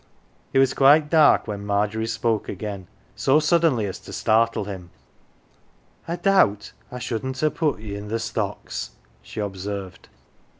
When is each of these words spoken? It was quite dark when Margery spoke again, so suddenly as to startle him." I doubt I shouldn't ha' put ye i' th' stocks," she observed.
It 0.51 0.57
was 0.57 0.73
quite 0.73 1.11
dark 1.11 1.47
when 1.47 1.63
Margery 1.63 2.07
spoke 2.07 2.49
again, 2.49 2.87
so 3.15 3.39
suddenly 3.39 3.85
as 3.85 3.99
to 3.99 4.11
startle 4.11 4.63
him." 4.65 4.89
I 6.07 6.15
doubt 6.15 6.71
I 6.91 6.97
shouldn't 6.97 7.37
ha' 7.39 7.53
put 7.53 7.79
ye 7.81 7.95
i' 7.95 8.01
th' 8.01 8.19
stocks," 8.19 8.89
she 9.21 9.39
observed. 9.39 10.09